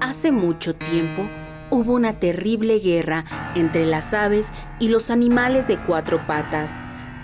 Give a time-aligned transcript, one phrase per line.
[0.00, 1.28] Hace mucho tiempo
[1.70, 4.48] hubo una terrible guerra entre las aves
[4.80, 6.72] y los animales de cuatro patas.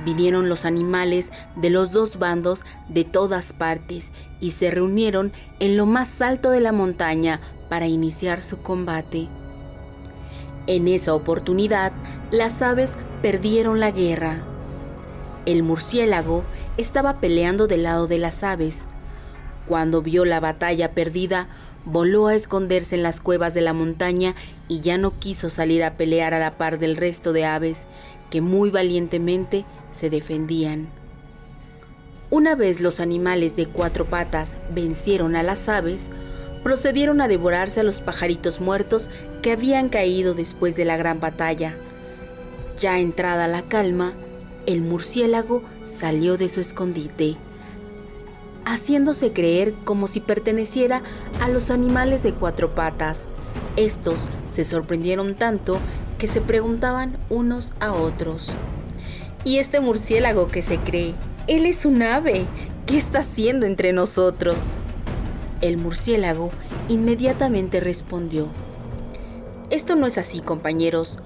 [0.05, 5.87] Vinieron los animales de los dos bandos de todas partes y se reunieron en lo
[5.87, 9.29] más alto de la montaña para iniciar su combate.
[10.67, 11.93] En esa oportunidad,
[12.31, 14.43] las aves perdieron la guerra.
[15.47, 16.45] El murciélago
[16.77, 18.85] estaba peleando del lado de las aves.
[19.67, 21.49] Cuando vio la batalla perdida,
[21.85, 24.35] voló a esconderse en las cuevas de la montaña
[24.69, 27.87] y ya no quiso salir a pelear a la par del resto de aves
[28.31, 30.89] que muy valientemente se defendían.
[32.31, 36.11] Una vez los animales de cuatro patas vencieron a las aves,
[36.63, 39.11] procedieron a devorarse a los pajaritos muertos
[39.43, 41.77] que habían caído después de la gran batalla.
[42.79, 44.15] Ya entrada la calma,
[44.67, 47.37] el murciélago salió de su escondite
[48.65, 51.03] haciéndose creer como si perteneciera
[51.41, 53.23] a los animales de cuatro patas.
[53.77, 55.79] Estos se sorprendieron tanto
[56.19, 58.51] que se preguntaban unos a otros.
[59.45, 61.15] ¿Y este murciélago que se cree?
[61.47, 62.47] Él es un ave.
[62.87, 64.73] ¿Qué está haciendo entre nosotros?
[65.61, 66.51] El murciélago
[66.89, 68.49] inmediatamente respondió.
[69.71, 71.19] Esto no es así, compañeros.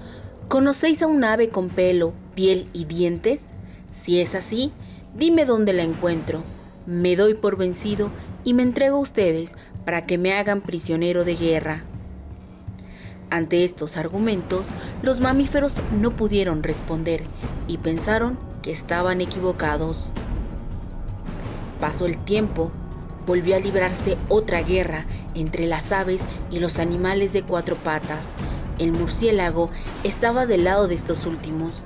[0.47, 3.51] ¿Conocéis a un ave con pelo, piel y dientes?
[3.91, 4.71] Si es así,
[5.15, 6.43] dime dónde la encuentro
[6.85, 8.09] me doy por vencido
[8.43, 11.83] y me entrego a ustedes para que me hagan prisionero de guerra.
[13.29, 14.67] Ante estos argumentos,
[15.03, 17.23] los mamíferos no pudieron responder
[17.67, 20.09] y pensaron que estaban equivocados.
[21.79, 22.71] Pasó el tiempo,
[23.27, 25.05] volvió a librarse otra guerra
[25.35, 28.31] entre las aves y los animales de cuatro patas.
[28.79, 29.69] El murciélago
[30.03, 31.83] estaba del lado de estos últimos,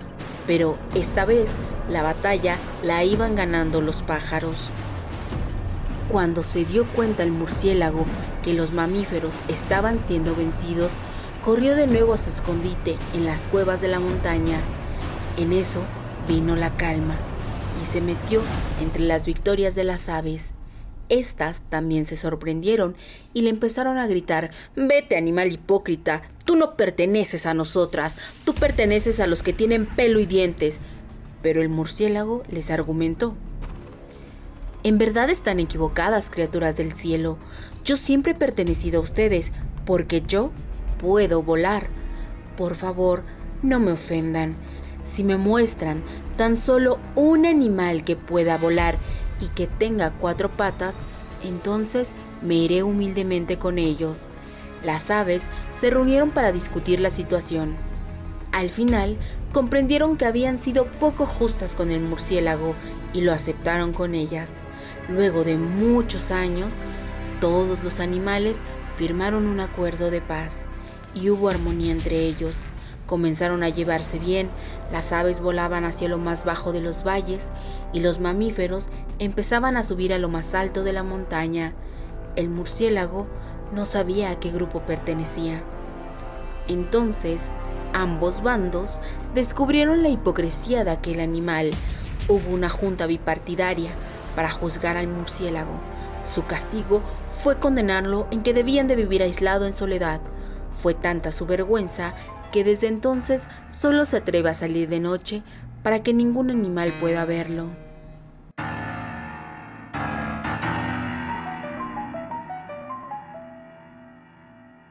[0.47, 1.49] pero esta vez
[1.89, 4.69] la batalla la iban ganando los pájaros.
[6.09, 8.05] Cuando se dio cuenta el murciélago
[8.43, 10.97] que los mamíferos estaban siendo vencidos,
[11.43, 14.59] corrió de nuevo a su escondite en las cuevas de la montaña.
[15.37, 15.81] En eso
[16.27, 17.15] vino la calma
[17.81, 18.41] y se metió
[18.81, 20.53] entre las victorias de las aves.
[21.09, 22.95] Estas también se sorprendieron
[23.33, 29.19] y le empezaron a gritar, Vete animal hipócrita, tú no perteneces a nosotras, tú perteneces
[29.19, 30.79] a los que tienen pelo y dientes.
[31.41, 33.35] Pero el murciélago les argumentó,
[34.83, 37.37] en verdad están equivocadas, criaturas del cielo.
[37.85, 39.53] Yo siempre he pertenecido a ustedes,
[39.85, 40.51] porque yo
[40.97, 41.87] puedo volar.
[42.57, 43.23] Por favor,
[43.61, 44.55] no me ofendan.
[45.05, 46.03] Si me muestran
[46.37, 48.97] tan solo un animal que pueda volar
[49.39, 50.97] y que tenga cuatro patas,
[51.43, 52.11] entonces
[52.41, 54.27] me iré humildemente con ellos.
[54.83, 57.75] Las aves se reunieron para discutir la situación.
[58.51, 59.17] Al final,
[59.51, 62.75] comprendieron que habían sido poco justas con el murciélago
[63.13, 64.55] y lo aceptaron con ellas.
[65.09, 66.75] Luego de muchos años,
[67.41, 68.63] todos los animales
[68.95, 70.65] firmaron un acuerdo de paz
[71.13, 72.59] y hubo armonía entre ellos.
[73.05, 74.49] Comenzaron a llevarse bien,
[74.93, 77.51] las aves volaban hacia lo más bajo de los valles
[77.91, 81.73] y los mamíferos empezaban a subir a lo más alto de la montaña.
[82.37, 83.27] El murciélago
[83.73, 85.63] no sabía a qué grupo pertenecía.
[86.69, 87.49] Entonces,
[87.91, 89.01] ambos bandos
[89.35, 91.71] descubrieron la hipocresía de aquel animal.
[92.29, 93.91] Hubo una junta bipartidaria
[94.35, 95.79] para juzgar al murciélago.
[96.23, 100.21] Su castigo fue condenarlo en que debían de vivir aislado en soledad.
[100.71, 102.13] Fue tanta su vergüenza
[102.51, 105.43] que desde entonces solo se atreve a salir de noche
[105.81, 107.82] para que ningún animal pueda verlo.